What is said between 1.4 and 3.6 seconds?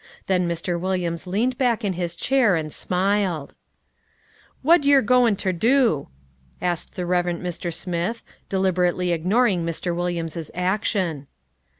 back in his chair and smiled.